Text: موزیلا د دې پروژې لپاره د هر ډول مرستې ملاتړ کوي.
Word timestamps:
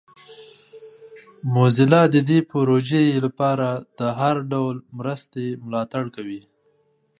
موزیلا 1.53 2.01
د 2.13 2.15
دې 2.29 2.39
پروژې 2.51 3.05
لپاره 3.25 3.67
د 3.99 4.01
هر 4.19 4.35
ډول 4.51 4.75
مرستې 4.99 5.45
ملاتړ 5.65 6.03
کوي. 6.15 6.41